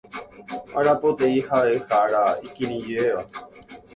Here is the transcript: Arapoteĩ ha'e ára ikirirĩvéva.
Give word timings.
Arapoteĩ 0.79 1.43
ha'e 1.51 1.75
ára 1.99 2.23
ikirirĩvéva. 2.47 3.23